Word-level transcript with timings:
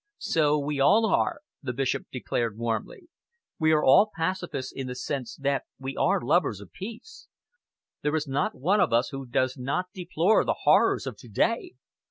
"So 0.17 0.57
we 0.57 0.79
all 0.79 1.05
are," 1.05 1.41
the 1.61 1.73
Bishop 1.73 2.07
declared 2.11 2.57
warmly. 2.57 3.03
"We 3.59 3.71
are 3.71 3.83
all 3.83 4.09
pacifists 4.17 4.71
in 4.75 4.87
the 4.87 4.95
sense 4.95 5.35
that 5.35 5.65
we 5.77 5.95
are 5.95 6.19
lovers 6.19 6.59
of 6.59 6.71
peace. 6.71 7.27
There 8.01 8.15
is 8.15 8.27
not 8.27 8.55
one 8.55 8.79
of 8.79 8.91
us 8.91 9.09
who 9.09 9.27
does 9.27 9.57
not 9.59 9.89
deplore 9.93 10.43
the 10.43 10.55
horrors 10.65 11.05
of 11.05 11.17
to 11.17 11.27
day. 11.29 11.73